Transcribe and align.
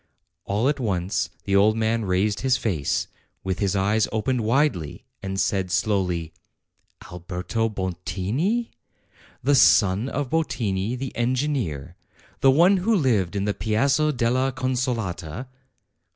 All 0.45 0.67
at 0.67 0.79
once 0.79 1.29
the 1.43 1.55
old 1.55 1.77
man 1.77 2.05
raised 2.05 2.39
his 2.39 2.57
face, 2.57 3.07
with 3.43 3.59
his 3.59 3.75
eyes 3.75 4.07
opened 4.11 4.41
widely, 4.41 5.05
and 5.21 5.39
said 5.39 5.69
slowly: 5.69 6.33
"Alberto 7.11 7.69
Bottini? 7.69 8.71
the 9.43 9.53
son 9.53 10.09
of 10.09 10.31
Bottini, 10.31 10.95
the 10.97 11.15
engineer? 11.15 11.95
the 12.39 12.49
one 12.49 12.77
who 12.77 12.95
lived 12.95 13.35
in 13.35 13.45
the 13.45 13.53
Piazza 13.53 14.11
della 14.11 14.51
Consolata?" 14.51 15.45